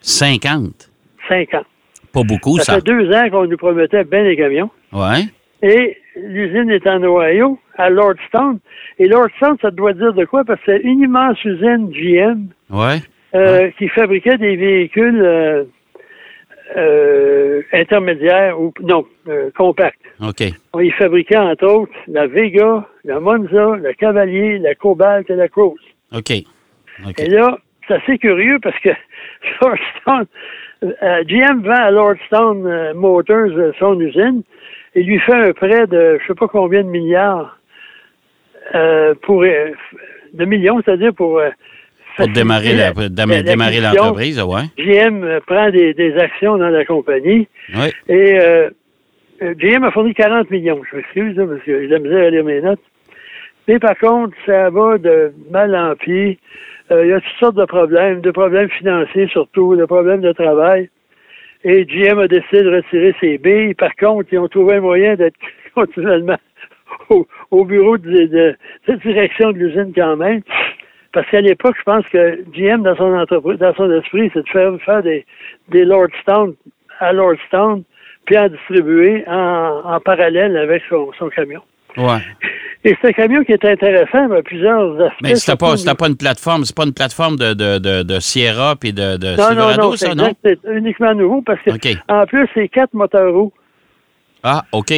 50? 0.00 0.90
50. 1.28 1.64
Pas 2.12 2.22
beaucoup, 2.24 2.58
ça. 2.58 2.64
Ça 2.64 2.74
fait 2.76 2.82
deux 2.82 3.12
ans 3.14 3.30
qu'on 3.30 3.46
nous 3.46 3.56
promettait 3.56 4.04
bien 4.04 4.24
des 4.24 4.36
camions. 4.36 4.70
Ouais. 4.92 5.24
Et 5.62 5.98
l'usine 6.16 6.70
est 6.70 6.86
en 6.86 7.02
Ohio, 7.02 7.58
à 7.76 7.90
Lordstown. 7.90 8.58
Et 8.98 9.06
Lordstown, 9.06 9.56
ça 9.60 9.70
doit 9.70 9.92
dire 9.92 10.12
de 10.12 10.24
quoi? 10.24 10.44
Parce 10.44 10.60
que 10.60 10.72
c'est 10.72 10.80
une 10.82 11.00
immense 11.00 11.42
usine 11.44 11.90
GM 11.90 12.48
ouais. 12.70 12.98
Euh, 13.34 13.70
qui 13.78 13.88
fabriquait 13.88 14.38
des 14.38 14.56
véhicules 14.56 15.22
euh, 15.22 15.64
euh, 16.76 17.62
intermédiaire 17.72 18.60
ou 18.60 18.72
non, 18.82 19.06
euh, 19.28 19.50
compact. 19.56 19.98
OK. 20.20 20.42
On 20.72 20.80
y 20.80 20.90
fabriquait 20.90 21.38
entre 21.38 21.66
autres 21.66 21.92
la 22.06 22.26
Vega, 22.26 22.86
la 23.04 23.20
Monza, 23.20 23.76
la 23.80 23.94
Cavalier, 23.94 24.58
la 24.58 24.74
Cobalt 24.74 25.28
et 25.30 25.34
la 25.34 25.48
Cruise. 25.48 25.78
OK. 26.12 26.30
Et 26.30 27.28
là, 27.28 27.58
c'est 27.86 27.94
assez 27.94 28.18
curieux 28.18 28.58
parce 28.62 28.78
que 28.80 28.90
Lordstone, 29.62 30.26
euh, 30.82 31.24
GM 31.24 31.62
vend 31.62 31.72
à 31.72 31.90
Lordstone 31.90 32.92
Motors 32.94 33.74
son 33.78 33.98
usine 34.00 34.42
il 34.94 35.06
lui 35.06 35.18
fait 35.20 35.34
un 35.34 35.52
prêt 35.52 35.86
de 35.86 36.18
je 36.20 36.26
sais 36.26 36.34
pas 36.34 36.48
combien 36.48 36.82
de 36.82 36.88
milliards 36.88 37.58
pour 39.22 39.42
de 39.42 40.44
millions, 40.44 40.80
c'est-à-dire 40.84 41.14
pour 41.14 41.40
pour 42.18 42.28
démarrer 42.28 43.80
l'entreprise, 43.80 44.40
ouais. 44.42 44.62
GM 44.76 45.40
prend 45.46 45.70
des, 45.70 46.14
actions 46.18 46.58
dans 46.58 46.68
la 46.68 46.84
compagnie. 46.84 47.48
Oui. 47.74 47.88
Et 48.08 48.38
GM 49.40 49.84
a 49.84 49.90
fourni 49.90 50.14
40 50.14 50.50
millions. 50.50 50.80
Je 50.90 50.96
m'excuse, 50.96 51.36
parce 51.36 51.62
que 51.62 51.82
j'ai 51.82 51.86
la 51.86 51.98
misère 51.98 52.26
à 52.26 52.30
lire 52.30 52.44
mes 52.44 52.60
notes. 52.60 52.80
Mais 53.66 53.78
par 53.78 53.96
contre, 53.98 54.34
ça 54.46 54.70
va 54.70 54.98
de 54.98 55.32
mal 55.50 55.76
en 55.76 55.94
pis. 55.94 56.38
il 56.90 57.06
y 57.06 57.12
a 57.12 57.20
toutes 57.20 57.38
sortes 57.38 57.56
de 57.56 57.64
problèmes, 57.64 58.20
de 58.20 58.30
problèmes 58.30 58.70
financiers 58.70 59.28
surtout, 59.28 59.76
de 59.76 59.84
problèmes 59.84 60.22
de 60.22 60.32
travail. 60.32 60.88
Et 61.64 61.84
GM 61.84 62.18
a 62.18 62.28
décidé 62.28 62.62
de 62.62 62.76
retirer 62.76 63.14
ses 63.20 63.38
billes. 63.38 63.74
Par 63.74 63.94
contre, 63.96 64.28
ils 64.32 64.38
ont 64.38 64.48
trouvé 64.48 64.76
un 64.76 64.80
moyen 64.80 65.16
d'être 65.16 65.36
continuellement 65.74 66.38
au, 67.50 67.64
bureau 67.64 67.98
de, 67.98 68.26
de, 68.26 68.94
direction 69.04 69.52
de 69.52 69.58
l'usine 69.58 69.92
quand 69.94 70.16
même. 70.16 70.42
Parce 71.12 71.28
qu'à 71.30 71.40
l'époque, 71.40 71.74
je 71.78 71.82
pense 71.84 72.06
que 72.08 72.44
GM, 72.52 72.82
dans 72.82 72.96
son 72.96 73.14
entreprise, 73.14 73.58
dans 73.58 73.74
son 73.74 73.90
esprit, 73.92 74.30
c'est 74.34 74.42
de 74.42 74.48
faire, 74.48 74.72
faire 74.84 75.02
des, 75.02 75.24
des 75.70 75.84
Lordstown 75.84 76.54
à 77.00 77.12
Lordstown, 77.12 77.82
puis 78.26 78.38
en 78.38 78.48
distribuer 78.48 79.24
en, 79.26 79.98
parallèle 80.04 80.56
avec 80.56 80.82
son, 80.88 81.10
camion. 81.34 81.62
Ouais. 81.96 82.18
Et 82.84 82.96
c'est 83.00 83.08
un 83.08 83.12
camion 83.12 83.42
qui 83.42 83.52
est 83.52 83.64
intéressant 83.64 84.30
à 84.30 84.42
plusieurs 84.42 85.00
aspects. 85.00 85.20
Mais 85.22 85.34
c'était 85.34 85.56
pas, 85.56 85.74
pas 85.98 86.08
une 86.08 86.16
plateforme, 86.16 86.64
c'est 86.64 86.76
pas 86.76 86.84
une 86.84 86.94
plateforme 86.94 87.36
de, 87.36 87.52
de, 87.52 88.02
de, 88.04 88.20
Sierra 88.20 88.76
puis 88.76 88.92
de, 88.92 89.16
de 89.16 89.36
non, 89.36 89.48
Silverado, 89.48 89.82
non, 89.82 89.90
non, 89.90 89.96
ça, 89.96 90.14
non? 90.14 90.30
C'est 90.44 90.58
uniquement 90.70 91.12
nouveau 91.12 91.42
parce 91.42 91.60
que, 91.62 91.70
en 92.08 92.26
plus, 92.26 92.46
c'est 92.54 92.68
quatre 92.68 92.94
moteurs 92.94 93.32
roues. 93.32 93.52
Ah, 94.44 94.64
OK. 94.70 94.92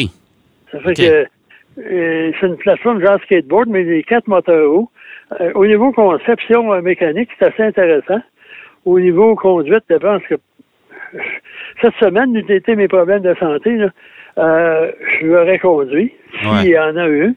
Ça 0.70 0.80
fait 0.80 0.94
que 0.94 1.26
euh, 1.78 2.32
c'est 2.38 2.46
une 2.46 2.56
plateforme 2.56 3.00
genre 3.00 3.18
skateboard, 3.24 3.68
mais 3.68 3.82
les 3.82 4.02
quatre 4.02 4.28
moteurs 4.28 4.70
roues. 4.70 4.90
Euh, 5.40 5.52
au 5.54 5.66
niveau 5.66 5.92
conception 5.92 6.72
euh, 6.72 6.80
mécanique, 6.80 7.28
c'est 7.38 7.46
assez 7.46 7.62
intéressant. 7.62 8.20
Au 8.84 8.98
niveau 8.98 9.36
conduite, 9.36 9.84
je 9.88 9.96
pense 9.96 10.22
que 10.28 10.34
cette 11.82 11.94
semaine, 11.96 12.32
n'eût 12.32 12.44
été 12.48 12.74
mes 12.74 12.88
problèmes 12.88 13.22
de 13.22 13.34
santé, 13.38 13.76
là, 13.76 13.90
je 15.20 15.26
l'aurais 15.26 15.58
conduit 15.58 16.12
s'il 16.40 16.70
y 16.70 16.78
en 16.78 16.96
a 16.96 17.08
eu. 17.08 17.34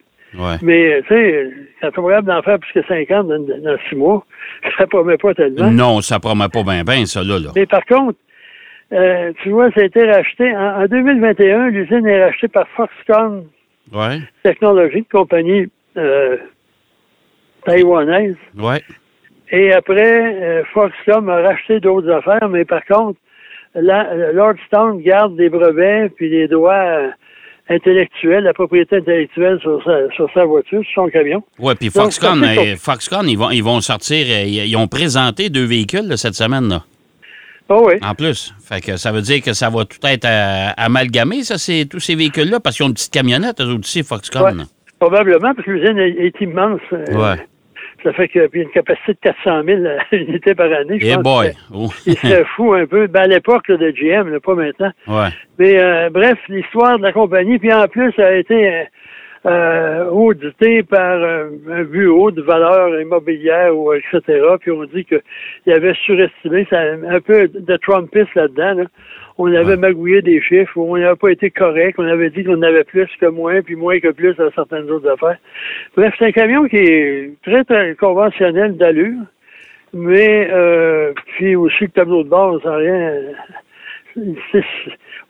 Mais, 0.63 1.01
tu 1.03 1.13
sais, 1.13 1.51
quand 1.81 1.89
tu 1.89 1.95
capable 1.95 2.27
d'en 2.27 2.41
faire 2.41 2.57
plus 2.57 2.71
que 2.73 2.88
50 2.88 3.27
dans, 3.27 3.39
dans, 3.39 3.77
six 3.88 3.95
mois, 3.95 4.25
ça 4.77 4.88
promet 4.88 5.17
pas 5.17 5.33
tellement. 5.33 5.69
Non, 5.69 6.01
ça 6.01 6.19
promet 6.19 6.50
pas 6.50 6.63
bien, 6.63 6.83
bien, 6.83 7.05
ça, 7.05 7.23
là, 7.23 7.38
là. 7.38 7.50
Mais 7.55 7.65
par 7.65 7.85
contre, 7.85 8.17
tu 8.89 9.50
vois, 9.50 9.69
ça 9.71 9.81
a 9.81 9.83
été 9.83 10.03
racheté. 10.09 10.55
En, 10.55 10.83
en 10.83 10.85
2021, 10.88 11.67
l'usine 11.67 12.07
est 12.07 12.25
rachetée 12.25 12.47
par 12.47 12.67
Foxconn 12.69 13.43
ouais. 13.91 14.19
technologie, 14.43 15.05
compagnie 15.12 15.67
euh, 15.97 16.38
taïwanaise. 17.65 18.36
Ouais. 18.58 18.82
Et 19.51 19.72
après, 19.72 20.36
euh, 20.41 20.63
Foxconn 20.74 21.29
a 21.29 21.41
racheté 21.41 21.79
d'autres 21.79 22.10
affaires, 22.10 22.50
mais 22.50 22.65
par 22.65 22.84
contre, 22.86 23.20
la, 23.75 24.32
Lordstown 24.32 25.01
garde 25.01 25.36
des 25.36 25.50
brevets 25.50 26.10
puis 26.15 26.29
des 26.29 26.48
droits 26.48 26.74
euh, 26.74 27.10
intellectuels, 27.70 28.43
la 28.43 28.53
propriété 28.53 28.98
intellectuelle 28.98 29.60
sur 29.62 29.84
sa, 29.84 30.10
sur 30.15 30.29
sa 30.34 30.46
voiture, 30.46 30.84
sur 30.84 31.03
son 31.03 31.10
camion. 31.10 31.43
Oui, 31.60 31.74
puis 31.75 31.89
Foxconn, 31.89 32.43
Foxconn, 32.77 33.27
ils 33.27 33.38
vont, 33.38 33.51
ils 33.51 33.63
vont 33.63 33.79
sortir, 33.82 34.25
ils 34.27 34.75
ont 34.75 34.88
présenté 34.88 35.50
deux 35.50 35.65
véhicules 35.65 36.17
cette 36.17 36.36
semaine. 36.36 36.70
là. 36.70 36.84
Oh 37.70 37.88
oui. 37.88 37.96
En 38.01 38.13
plus. 38.13 38.53
Fait 38.63 38.82
que 38.82 38.98
ça 38.98 39.12
veut 39.12 39.22
dire 39.22 39.41
que 39.41 39.53
ça 39.53 39.70
va 39.70 39.86
tout 39.86 40.05
être 40.05 40.25
euh, 40.25 40.70
amalgamé, 40.77 41.43
ça, 41.43 41.58
c'est 41.58 41.86
tous 41.89 42.00
ces 42.00 42.15
véhicules-là, 42.15 42.60
parce 42.60 42.75
qu'ils 42.75 42.86
ont 42.86 42.89
une 42.89 42.93
petite 42.93 43.13
camionnette, 43.13 43.62
eux 43.62 43.77
aussi, 43.79 44.03
Foxconn. 44.03 44.65
probablement, 45.00 45.53
parce 45.53 45.65
que 45.65 45.72
l'usine 45.72 45.98
est, 45.98 46.41
immense. 46.41 46.82
Euh, 46.91 47.05
ouais. 47.13 47.46
Ça 48.03 48.12
fait 48.13 48.27
qu'il 48.27 48.41
y 48.41 48.43
a 48.43 48.48
une 48.51 48.69
capacité 48.69 49.13
de 49.13 49.19
400 49.22 49.63
000 49.63 49.81
unités 50.12 50.55
par 50.55 50.72
année. 50.72 51.00
Je 51.00 51.07
eh 51.07 51.17
boy! 51.17 51.53
Oh. 51.74 51.88
Il 52.05 52.17
serait 52.17 52.43
fou 52.55 52.74
un 52.74 52.86
peu. 52.86 53.07
Ben, 53.07 53.22
à 53.22 53.27
l'époque 53.27 53.69
de 53.69 53.91
GM, 53.91 54.39
pas 54.39 54.55
maintenant. 54.55 54.91
Ouais. 55.07 55.29
Mais 55.57 55.79
euh, 55.79 56.10
bref, 56.10 56.38
l'histoire 56.50 56.98
de 56.98 57.03
la 57.03 57.13
compagnie, 57.13 57.57
puis 57.60 57.72
en 57.74 57.88
plus, 57.88 58.12
ça 58.13 58.27
a 58.27 58.31
été 58.33 58.88
euh, 59.45 60.05
audité 60.10 60.83
par 60.83 61.22
un, 61.22 61.83
bureau 61.83 62.31
de 62.31 62.41
valeur 62.41 63.00
immobilière 63.00 63.75
ou 63.75 63.93
etc. 63.93 64.22
Puis 64.60 64.72
on 64.72 64.86
dit 64.86 65.05
qu'il 65.05 65.74
avait 65.74 65.93
surestimé, 66.05 66.65
ça, 66.69 66.79
un 66.81 67.19
peu 67.19 67.50
de 67.50 67.77
Trumpiste 67.77 68.33
là-dedans. 68.36 68.74
Là. 68.74 68.83
On 69.37 69.51
avait 69.51 69.77
magouillé 69.77 70.21
des 70.21 70.41
chiffres, 70.41 70.77
on 70.77 70.95
n'avait 70.95 71.15
pas 71.15 71.29
été 71.29 71.49
correct, 71.49 71.95
on 71.97 72.07
avait 72.07 72.29
dit 72.29 72.43
qu'on 72.43 72.61
avait 72.61 72.83
plus 72.83 73.09
que 73.19 73.25
moins, 73.25 73.61
puis 73.61 73.75
moins 73.75 73.99
que 73.99 74.11
plus 74.11 74.39
à 74.39 74.51
certaines 74.53 74.89
autres 74.91 75.09
affaires. 75.09 75.37
Bref, 75.97 76.13
c'est 76.19 76.25
un 76.25 76.31
camion 76.31 76.67
qui 76.67 76.77
est 76.77 77.31
très, 77.43 77.63
très 77.63 77.95
conventionnel 77.95 78.77
d'allure, 78.77 79.21
mais 79.91 80.47
euh, 80.51 81.13
puis 81.37 81.55
aussi 81.55 81.85
le 81.85 81.89
tableau 81.89 82.23
de 82.23 82.29
bord, 82.29 82.59
ça 82.61 82.75
rien. 82.75 83.13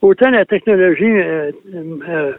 autant 0.02 0.30
la 0.30 0.44
technologie 0.44 1.04
euh, 1.04 1.50
euh, 1.74 2.32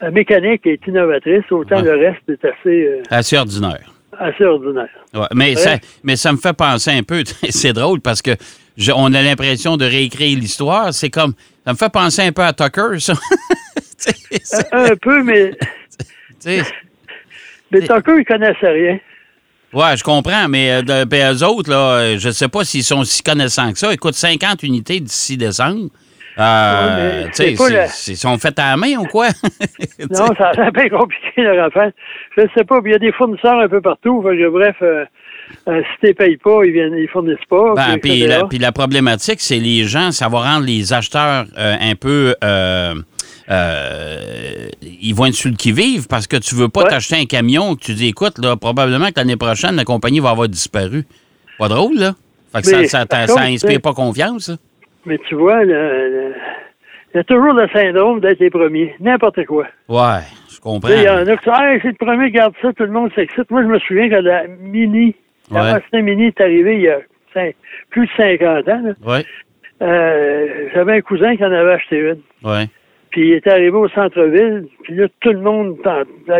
la 0.00 0.10
mécanique 0.10 0.66
est 0.66 0.84
innovatrice, 0.86 1.44
autant 1.50 1.80
le 1.80 1.92
reste 1.92 2.28
est 2.28 2.44
assez... 2.44 3.02
Assez 3.10 3.36
ordinaire. 3.36 3.92
Assez 4.16 4.44
ordinaire. 4.44 4.88
mais, 5.34 5.54
ça, 5.54 5.76
mais 6.02 6.16
ça 6.16 6.32
me 6.32 6.38
fait 6.38 6.56
penser 6.56 6.90
un 6.90 7.02
peu, 7.02 7.22
c'est 7.50 7.72
drôle 7.72 8.00
parce 8.00 8.20
que 8.22 8.32
on 8.94 9.12
a 9.14 9.22
l'impression 9.22 9.76
de 9.76 9.84
réécrire 9.84 10.38
l'histoire. 10.38 10.92
C'est 10.92 11.10
comme, 11.10 11.34
ça 11.64 11.72
me 11.72 11.76
fait 11.76 11.92
penser 11.92 12.22
un 12.22 12.32
peu 12.32 12.42
à 12.42 12.52
Tucker, 12.52 12.98
ça. 12.98 13.14
un, 14.72 14.96
peu, 14.96 15.22
mais... 15.22 15.52
mais 17.70 17.80
Tucker, 17.80 18.18
il 18.18 18.24
connaissait 18.24 18.70
rien. 18.70 18.98
Ouais, 19.72 19.96
je 19.96 20.02
comprends, 20.02 20.48
mais 20.48 20.72
euh, 20.72 21.04
ben, 21.04 21.34
eux 21.34 21.44
autres, 21.44 21.70
là, 21.70 21.98
euh, 21.98 22.18
je 22.18 22.28
ne 22.28 22.32
sais 22.32 22.48
pas 22.48 22.64
s'ils 22.64 22.84
sont 22.84 23.04
si 23.04 23.22
connaissants 23.22 23.70
que 23.70 23.78
ça. 23.78 23.92
Écoute, 23.92 24.14
50 24.14 24.62
unités 24.62 24.98
d'ici 25.00 25.36
décembre. 25.36 25.90
Euh, 26.38 27.26
tu 27.34 27.56
sais, 27.56 28.12
ils 28.12 28.16
sont 28.16 28.38
faits 28.38 28.58
à 28.60 28.70
la 28.70 28.76
main 28.76 28.96
ou 28.98 29.06
quoi? 29.06 29.28
non, 30.10 30.26
ça 30.36 30.52
a 30.56 30.70
bien 30.70 30.88
compliqué, 30.88 31.42
leur 31.42 31.66
affaire. 31.66 31.90
Je 32.36 32.42
ne 32.42 32.48
sais 32.56 32.64
pas, 32.64 32.78
il 32.84 32.92
y 32.92 32.94
a 32.94 32.98
des 32.98 33.10
fournisseurs 33.12 33.58
un 33.58 33.68
peu 33.68 33.80
partout. 33.80 34.22
bref, 34.22 34.76
euh, 34.82 35.04
euh, 35.68 35.82
si 35.82 36.00
tu 36.00 36.06
ne 36.06 36.12
payes 36.12 36.36
pas, 36.36 36.64
ils 36.64 36.72
viennent, 36.72 36.94
ils 36.96 37.08
fournissent 37.08 37.36
pas. 37.48 37.74
Ben, 37.74 37.98
puis, 37.98 38.26
la, 38.26 38.44
puis 38.44 38.58
la 38.58 38.72
problématique, 38.72 39.40
c'est 39.40 39.58
les 39.58 39.84
gens, 39.84 40.12
ça 40.12 40.28
va 40.28 40.40
rendre 40.40 40.66
les 40.66 40.92
acheteurs 40.92 41.46
un 41.56 41.94
peu... 41.94 42.34
ils 44.82 45.14
vont 45.14 45.26
être 45.26 45.34
sur 45.34 45.50
le 45.50 45.56
qui-vive 45.56 46.06
parce 46.08 46.26
que 46.26 46.36
tu 46.36 46.54
veux 46.54 46.68
pas 46.68 46.84
t'acheter 46.84 47.16
un 47.16 47.26
camion 47.26 47.74
que 47.74 47.80
tu 47.80 47.94
dis, 47.94 48.08
écoute, 48.08 48.38
là, 48.38 48.56
probablement 48.56 49.08
que 49.08 49.14
l'année 49.16 49.36
prochaine, 49.36 49.76
la 49.76 49.84
compagnie 49.84 50.20
va 50.20 50.30
avoir 50.30 50.48
disparu. 50.48 51.04
Pas 51.58 51.68
drôle, 51.68 51.98
là? 51.98 52.14
Fait 52.52 52.62
que 52.62 52.86
ça, 52.86 53.06
ça, 53.06 53.26
ça, 53.26 53.40
inspire 53.42 53.80
pas 53.80 53.92
confiance, 53.92 54.50
mais 55.08 55.18
tu 55.28 55.34
vois, 55.34 55.64
il 55.64 56.34
y 57.14 57.18
a 57.18 57.24
toujours 57.24 57.54
le 57.54 57.66
syndrome 57.72 58.20
d'être 58.20 58.40
les 58.40 58.50
premiers. 58.50 58.94
N'importe 59.00 59.44
quoi. 59.46 59.66
Ouais, 59.88 60.20
je 60.50 60.60
comprends. 60.60 60.90
Il 60.90 61.02
y 61.02 61.08
en 61.08 61.26
a 61.26 61.36
qui 61.36 61.44
disent, 61.44 61.80
c'est 61.82 61.88
le 61.88 61.94
premier, 61.94 62.30
garde 62.30 62.54
ça, 62.60 62.72
tout 62.72 62.84
le 62.84 62.92
monde 62.92 63.10
s'excite. 63.14 63.50
Moi, 63.50 63.62
je 63.62 63.68
me 63.68 63.78
souviens 63.78 64.10
quand 64.10 64.20
la 64.20 64.46
Mini, 64.46 65.14
la 65.50 65.80
ouais. 65.92 66.02
Mini 66.02 66.26
est 66.26 66.40
arrivée 66.40 66.74
il 66.76 66.82
y 66.82 66.88
a 66.88 67.00
plus 67.90 68.06
de 68.06 68.12
50 68.16 68.68
ans. 68.68 68.82
Ouais. 69.06 69.24
Euh, 69.82 70.68
J'avais 70.74 70.94
un 70.94 71.00
cousin 71.00 71.36
qui 71.36 71.44
en 71.44 71.52
avait 71.52 71.74
acheté 71.74 71.98
une. 71.98 72.20
Ouais. 72.42 72.66
Puis 73.10 73.28
il 73.28 73.32
était 73.34 73.50
arrivé 73.50 73.70
au 73.70 73.88
centre-ville, 73.88 74.66
puis 74.82 74.94
là, 74.94 75.06
tout 75.20 75.32
le 75.32 75.40
monde, 75.40 75.78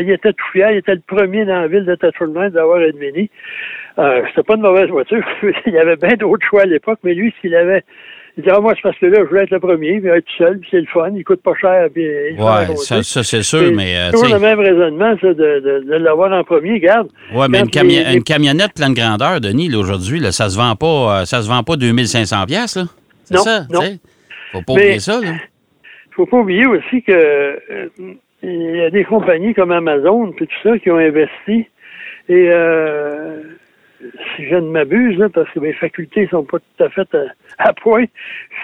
il 0.00 0.10
était 0.10 0.32
tout 0.32 0.44
fier, 0.52 0.70
il 0.72 0.78
était 0.78 0.94
le 0.94 1.00
premier 1.06 1.46
dans 1.46 1.62
la 1.62 1.68
ville 1.68 1.86
de 1.86 1.94
Tatchurman 1.94 2.50
d'avoir 2.50 2.80
une 2.80 2.98
Mini. 2.98 3.30
Euh, 3.98 4.22
C'était 4.28 4.42
pas 4.42 4.54
une 4.54 4.60
mauvaise 4.60 4.88
voiture, 4.88 5.24
il 5.66 5.72
y 5.72 5.78
avait 5.78 5.96
bien 5.96 6.14
d'autres 6.16 6.46
choix 6.46 6.62
à 6.62 6.66
l'époque, 6.66 6.98
mais 7.04 7.14
lui, 7.14 7.34
s'il 7.40 7.54
avait 7.54 7.84
il 8.38 8.44
dit, 8.44 8.50
ah, 8.50 8.60
moi, 8.60 8.72
c'est 8.76 8.82
parce 8.82 8.96
que 8.98 9.06
là, 9.06 9.18
je 9.28 9.34
veux 9.34 9.42
être 9.42 9.50
le 9.50 9.58
premier, 9.58 10.00
puis 10.00 10.08
être 10.10 10.24
seul, 10.38 10.60
puis 10.60 10.68
c'est 10.70 10.80
le 10.80 10.86
fun, 10.86 11.10
il 11.14 11.24
coûte 11.24 11.42
pas 11.42 11.54
cher. 11.60 11.88
Puis, 11.92 12.06
ouais, 12.06 12.76
ça, 12.76 13.02
ça 13.02 13.24
c'est 13.24 13.42
sûr, 13.42 13.72
mais. 13.74 13.96
C'est 14.06 14.12
toujours 14.12 14.34
le 14.34 14.38
même 14.38 14.60
raisonnement, 14.60 15.16
ça, 15.20 15.34
de, 15.34 15.34
de, 15.34 15.84
de 15.84 15.94
l'avoir 15.96 16.32
en 16.32 16.44
premier, 16.44 16.78
garde. 16.78 17.08
Ouais, 17.34 17.48
mais 17.48 17.58
une, 17.58 18.16
une, 18.16 18.22
camionnette 18.22 18.74
pleine 18.74 18.94
grandeur, 18.94 19.40
Denis, 19.40 19.74
aujourd'hui, 19.74 20.20
ça 20.32 20.48
se 20.48 20.56
vend 20.56 20.76
pas, 20.76 21.22
euh, 21.22 21.24
ça 21.24 21.42
se 21.42 21.48
vend 21.48 21.64
pas 21.64 21.74
2500 21.76 22.46
pièces 22.46 22.76
là. 22.76 22.84
C'est 23.24 23.38
ça, 23.38 23.66
non. 23.70 23.80
Faut 24.52 24.62
pas 24.62 24.72
oublier 24.72 25.00
ça, 25.00 25.20
là. 25.20 25.32
Faut 26.12 26.26
pas 26.26 26.38
oublier 26.38 26.66
aussi 26.66 27.02
que 27.02 27.12
euh, 27.12 27.88
il 28.42 28.76
y 28.76 28.80
a 28.80 28.90
des 28.90 29.04
compagnies 29.04 29.52
comme 29.52 29.72
Amazon, 29.72 30.32
puis 30.32 30.46
tout 30.46 30.68
ça, 30.68 30.78
qui 30.78 30.90
ont 30.90 30.96
investi. 30.96 31.66
Et 32.28 32.48
euh, 32.50 33.42
si 34.48 34.54
je 34.54 34.56
ne 34.56 34.70
m'abuse, 34.70 35.22
parce 35.34 35.50
que 35.50 35.60
mes 35.60 35.72
facultés 35.72 36.28
sont 36.30 36.44
pas 36.44 36.58
tout 36.58 36.84
à 36.84 36.88
fait 36.90 37.08
à, 37.58 37.72
point, 37.72 38.04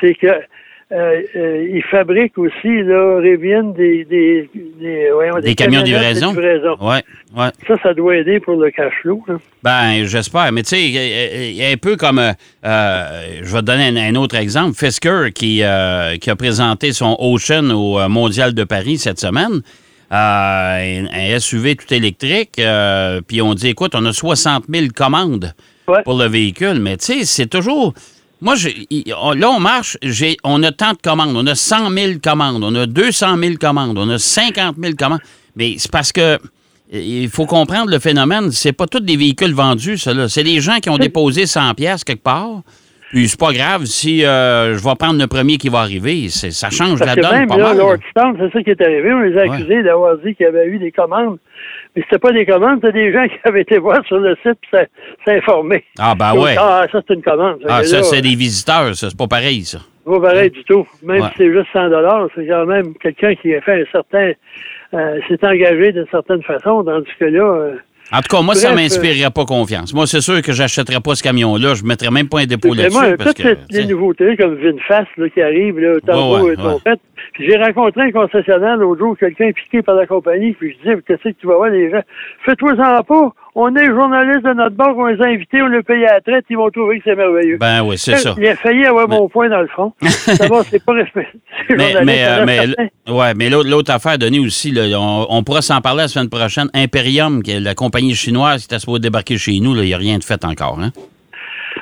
c'est 0.00 0.14
que 0.14 0.28
euh, 0.92 1.22
euh, 1.34 1.68
ils 1.72 1.82
fabriquent 1.82 2.38
aussi, 2.38 2.82
là, 2.82 3.20
des, 3.20 3.36
des, 3.38 4.04
des, 4.04 4.48
des, 5.42 5.54
camions 5.54 5.80
de 5.80 5.86
livraison? 5.86 6.34
Ouais, 6.34 7.02
ouais. 7.36 7.48
Ça, 7.66 7.74
ça 7.82 7.94
doit 7.94 8.16
aider 8.16 8.38
pour 8.38 8.56
le 8.56 8.70
cash 8.70 8.92
flow. 9.00 9.24
Ben, 9.62 10.04
j'espère. 10.04 10.52
Mais 10.52 10.62
tu 10.62 10.68
sais, 10.70 10.82
il 10.82 11.54
y 11.54 11.64
a 11.64 11.68
un 11.70 11.76
peu 11.76 11.96
comme, 11.96 12.18
euh, 12.20 12.32
je 13.42 13.52
vais 13.52 13.60
te 13.60 13.64
donner 13.64 13.98
un, 13.98 14.14
autre 14.14 14.36
exemple, 14.36 14.76
Fisker 14.76 15.32
qui, 15.34 15.62
qui 16.20 16.30
a 16.30 16.36
présenté 16.36 16.92
son 16.92 17.16
Ocean 17.18 17.70
au 17.70 18.06
Mondial 18.08 18.54
de 18.54 18.64
Paris 18.64 18.98
cette 18.98 19.18
semaine. 19.18 19.62
un, 20.10 21.38
SUV 21.38 21.76
tout 21.76 21.92
électrique. 21.92 22.60
puis 23.26 23.42
on 23.42 23.54
dit, 23.54 23.68
écoute, 23.68 23.94
on 23.94 24.04
a 24.04 24.12
60 24.12 24.64
000 24.68 24.88
commandes 24.94 25.54
pour 26.04 26.18
le 26.18 26.26
véhicule. 26.26 26.80
Mais 26.80 26.96
tu 26.96 27.06
sais, 27.06 27.24
c'est 27.24 27.46
toujours 27.46 27.94
moi, 28.40 28.56
là, 29.36 29.50
on 29.50 29.60
marche, 29.60 29.96
on 30.44 30.62
a 30.62 30.70
tant 30.70 30.92
de 30.92 30.98
commandes. 31.02 31.34
On 31.34 31.46
a 31.46 31.54
100 31.54 31.90
000 31.90 32.12
commandes, 32.22 32.62
on 32.62 32.74
a 32.74 32.84
200 32.86 33.38
000 33.38 33.54
commandes, 33.58 33.96
on 33.96 34.08
a 34.10 34.18
50 34.18 34.76
000 34.78 34.94
commandes. 34.98 35.20
Mais 35.56 35.76
c'est 35.78 35.90
parce 35.90 36.12
que 36.12 36.38
il 36.92 37.28
faut 37.30 37.46
comprendre 37.46 37.90
le 37.90 37.98
phénomène. 37.98 38.50
C'est 38.50 38.72
pas 38.72 38.86
tous 38.86 39.00
des 39.00 39.16
véhicules 39.16 39.54
vendus, 39.54 39.96
ça. 39.96 40.28
C'est 40.28 40.44
des 40.44 40.60
gens 40.60 40.76
qui 40.76 40.90
ont 40.90 40.98
déposé 40.98 41.46
100 41.46 41.74
pièces 41.74 42.04
quelque 42.04 42.22
part. 42.22 42.60
Puis 43.10 43.28
c'est 43.28 43.38
pas 43.38 43.52
grave 43.52 43.84
si 43.84 44.24
euh, 44.24 44.76
je 44.76 44.84
vais 44.84 44.94
prendre 44.96 45.18
le 45.18 45.26
premier 45.26 45.56
qui 45.56 45.68
va 45.68 45.78
arriver. 45.80 46.28
Ça 46.28 46.68
change 46.68 47.00
la 47.00 47.14
donne. 47.14 47.30
Même, 47.30 47.48
pas 47.48 47.56
là, 47.56 47.68
mal. 47.68 47.78
Lord 47.78 47.98
Stone, 48.10 48.36
c'est 48.38 48.52
ça 48.52 48.62
qui 48.62 48.70
est 48.70 48.82
arrivé. 48.82 49.12
On 49.12 49.20
les 49.20 49.38
a 49.38 49.42
accusés 49.42 49.82
d'avoir 49.84 50.18
dit 50.18 50.34
qu'il 50.34 50.44
y 50.44 50.48
avait 50.48 50.66
eu 50.66 50.78
des 50.78 50.92
commandes 50.92 51.38
mais 51.94 52.02
c'était 52.02 52.18
pas 52.18 52.32
des 52.32 52.46
commandes, 52.46 52.80
c'était 52.82 52.92
des 52.92 53.12
gens 53.12 53.24
qui 53.28 53.38
avaient 53.44 53.62
été 53.62 53.78
voir 53.78 54.04
sur 54.06 54.18
le 54.18 54.36
site 54.42 54.58
et 54.72 54.86
s'informer. 55.24 55.84
Ah, 55.98 56.14
ben 56.14 56.34
ouais. 56.34 56.56
Ah, 56.58 56.86
ça, 56.90 57.00
c'est 57.06 57.14
une 57.14 57.22
commande. 57.22 57.60
Ah, 57.68 57.84
ça, 57.84 58.02
c'est 58.02 58.20
des 58.20 58.34
visiteurs, 58.34 58.94
ça. 58.94 59.10
C'est 59.10 59.18
pas 59.18 59.28
pareil, 59.28 59.64
ça. 59.64 59.78
C'est 60.04 60.12
pas 60.12 60.20
pareil 60.20 60.50
du 60.50 60.64
tout. 60.64 60.86
Même 61.02 61.22
si 61.22 61.38
c'est 61.38 61.52
juste 61.52 61.68
100 61.72 61.88
c'est 62.34 62.46
quand 62.46 62.66
même 62.66 62.94
quelqu'un 62.96 63.34
qui 63.34 63.54
a 63.54 63.60
fait 63.60 63.82
un 63.82 63.84
certain. 63.92 64.32
Euh, 64.92 65.18
s'est 65.26 65.44
engagé 65.44 65.90
d'une 65.90 66.06
certaine 66.08 66.42
façon, 66.44 66.84
tandis 66.84 67.10
que 67.18 67.24
là. 67.24 67.42
Euh, 67.42 67.74
en 68.12 68.20
tout 68.20 68.36
cas, 68.36 68.42
moi, 68.42 68.54
ça 68.54 68.70
ne 68.70 68.76
m'inspirerait 68.76 69.30
pas 69.30 69.44
confiance. 69.44 69.94
Moi, 69.94 70.06
c'est 70.06 70.20
sûr 70.20 70.42
que 70.42 70.52
j'achèterais 70.52 71.00
pas 71.00 71.14
ce 71.14 71.22
camion-là. 71.22 71.74
Je 71.74 71.84
mettrais 71.84 72.10
même 72.10 72.28
pas 72.28 72.40
un 72.40 72.46
dépôt 72.46 72.74
là-dessus. 72.74 72.96
Moi, 72.96 73.16
toutes 73.16 73.42
que, 73.42 73.56
les 73.70 73.86
nouveautés 73.86 74.36
comme 74.36 74.56
VinFast 74.56 75.08
là, 75.16 75.28
qui 75.30 75.40
arrivent, 75.40 75.78
là, 75.78 75.98
tantôt 76.06 76.44
ouais, 76.44 76.56
ouais, 76.56 76.96
Puis 77.13 77.13
j'ai 77.38 77.56
rencontré 77.56 78.02
un 78.02 78.12
concessionnaire 78.12 78.76
l'autre 78.76 79.00
jour, 79.00 79.16
quelqu'un 79.18 79.52
piqué 79.52 79.82
par 79.82 79.94
la 79.94 80.06
compagnie, 80.06 80.52
puis 80.52 80.72
je 80.72 80.78
disais, 80.78 81.02
qu'est-ce 81.06 81.22
que 81.30 81.40
tu 81.40 81.46
vas 81.46 81.56
voir 81.56 81.70
les 81.70 81.90
gens? 81.90 82.02
Fais-toi 82.44 82.72
en 82.72 83.02
pas. 83.02 83.32
On 83.56 83.74
est 83.76 83.86
journaliste 83.86 84.42
de 84.42 84.52
notre 84.52 84.74
banque, 84.74 84.96
on 84.96 85.06
les 85.06 85.22
a 85.22 85.26
invités, 85.26 85.62
on 85.62 85.68
les 85.68 85.82
paye 85.82 86.04
à 86.06 86.14
la 86.14 86.20
traite, 86.20 86.44
ils 86.50 86.56
vont 86.56 86.70
trouver 86.70 86.98
que 86.98 87.04
c'est 87.06 87.14
merveilleux. 87.14 87.56
Ben 87.58 87.84
oui, 87.84 87.96
c'est 87.96 88.16
ça. 88.16 88.34
Il 88.36 88.46
a 88.48 88.56
failli 88.56 88.84
avoir 88.84 89.08
mon 89.08 89.28
point 89.28 89.48
dans 89.48 89.60
le 89.60 89.68
front. 89.68 89.92
D'abord, 90.38 90.64
c'est 90.68 90.84
pas 90.84 90.92
respecté. 90.92 91.38
Mais, 91.70 91.94
mais, 92.04 92.24
euh, 92.24 92.44
mais, 92.44 93.12
ouais, 93.12 93.34
mais 93.34 93.50
l'autre 93.50 93.92
affaire, 93.92 94.18
Denis, 94.18 94.40
aussi, 94.40 94.72
là, 94.72 94.98
on, 94.98 95.26
on, 95.28 95.44
pourra 95.44 95.62
s'en 95.62 95.80
parler 95.80 96.02
la 96.02 96.08
semaine 96.08 96.28
prochaine. 96.28 96.68
Imperium, 96.74 97.44
qui 97.44 97.52
est 97.52 97.60
la 97.60 97.76
compagnie 97.76 98.14
chinoise 98.14 98.66
qui 98.66 98.74
est 98.74 98.78
supposée 98.80 99.00
débarquer 99.00 99.38
chez 99.38 99.60
nous, 99.60 99.76
il 99.76 99.84
n'y 99.84 99.94
a 99.94 99.98
rien 99.98 100.18
de 100.18 100.24
fait 100.24 100.44
encore. 100.44 100.80
Hein? 100.80 100.90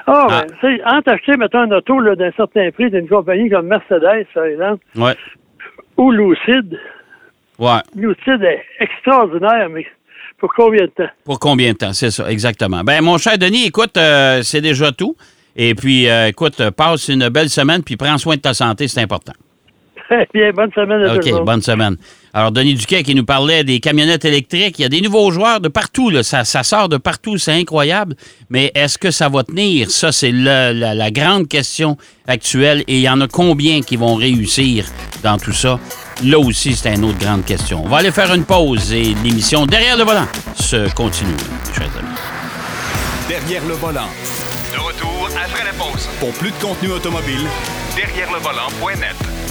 Ah, 0.07 0.27
ah. 0.31 0.45
ben, 0.63 0.79
en 0.85 1.03
t'acheter, 1.03 1.37
mettons, 1.37 1.61
un 1.61 1.71
auto 1.71 2.15
d'un 2.15 2.33
certain 2.33 2.71
prix 2.71 2.91
d'une 2.91 3.09
compagnie 3.09 3.49
comme 3.49 3.67
Mercedes, 3.67 4.27
par 4.35 4.45
exemple, 4.45 4.85
ouais. 4.97 5.15
ou 5.97 6.11
Lucid, 6.11 6.79
ouais. 7.59 7.81
Lucid 7.95 8.43
est 8.43 8.65
extraordinaire, 8.81 9.69
mais 9.71 9.87
pour 10.39 10.53
combien 10.55 10.87
de 10.87 10.91
temps? 10.91 11.11
Pour 11.25 11.39
combien 11.39 11.73
de 11.73 11.79
temps, 11.79 11.93
c'est 11.93 12.11
ça, 12.11 12.31
exactement. 12.31 12.83
Ben, 12.83 13.03
mon 13.03 13.19
cher 13.19 13.39
Denis, 13.39 13.67
écoute, 13.67 13.97
euh, 13.97 14.43
c'est 14.43 14.61
déjà 14.61 14.91
tout. 14.93 15.17
Et 15.55 15.75
puis, 15.75 16.09
euh, 16.09 16.29
écoute, 16.29 16.71
passe 16.71 17.09
une 17.09 17.29
belle 17.29 17.51
semaine, 17.51 17.83
puis 17.83 17.97
prends 17.97 18.19
soin 18.19 18.37
de 18.37 18.41
ta 18.41 18.55
santé, 18.55 18.89
c'est 18.89 19.03
important. 19.03 19.35
Très 20.09 20.27
bien, 20.35 20.51
bonne 20.53 20.73
semaine 20.73 21.03
à 21.03 21.15
OK, 21.15 21.45
bonne 21.45 21.63
semaine. 21.63 21.97
Alors, 22.35 22.51
Denis 22.51 22.75
Duquet 22.75 23.03
qui 23.03 23.15
nous 23.15 23.27
parlait 23.27 23.63
des 23.63 23.79
camionnettes 23.79 24.25
électriques. 24.25 24.79
Il 24.79 24.83
y 24.83 24.85
a 24.87 24.89
des 24.89 25.03
nouveaux 25.03 25.31
joueurs 25.31 25.61
de 25.61 25.69
partout. 25.69 26.09
Là. 26.09 26.23
Ça, 26.23 26.45
sort 26.45 26.89
de 26.89 26.97
partout. 26.97 27.37
C'est 27.37 27.53
incroyable. 27.53 28.17
Mais 28.49 28.73
est-ce 28.75 28.97
que 28.97 29.11
ça 29.11 29.29
va 29.29 29.45
tenir? 29.45 29.91
Ça, 29.91 30.13
c'est 30.13 30.33
la, 30.33 30.73
la, 30.73 31.11
grande 31.11 31.47
question 31.47 31.99
actuelle. 32.27 32.85
Et 32.89 32.97
il 32.97 33.03
y 33.03 33.09
en 33.09 33.21
a 33.21 33.29
combien 33.29 33.83
qui 33.83 33.97
vont 33.97 34.15
réussir 34.15 34.87
dans 35.23 35.37
tout 35.37 35.53
ça? 35.53 35.79
Là 36.25 36.39
aussi, 36.39 36.75
c'est 36.75 36.95
une 36.95 37.05
autre 37.05 37.19
grande 37.19 37.45
question. 37.45 37.85
On 37.85 37.89
va 37.89 37.99
aller 37.99 38.13
faire 38.13 38.33
une 38.33 38.45
pause 38.45 38.93
et 38.93 39.15
l'émission 39.23 39.67
Derrière 39.67 39.97
le 39.97 40.05
volant 40.05 40.27
se 40.55 40.91
continue, 40.95 41.33
mes 41.33 41.75
chers 41.75 41.97
amis. 41.99 42.17
Derrière 43.29 43.65
le 43.67 43.75
volant. 43.75 44.09
De 44.73 44.79
retour 44.79 45.29
après 45.45 45.65
la 45.65 45.73
pause. 45.73 46.09
Pour 46.19 46.33
plus 46.33 46.51
de 46.51 46.57
contenu 46.57 46.93
automobile, 46.93 47.47
derrière 47.97 48.31
le 48.33 48.39
volant.net. 48.39 49.42